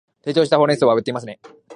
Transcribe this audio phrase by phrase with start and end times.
[0.25, 1.39] 冷凍したほうれん草は売っていますね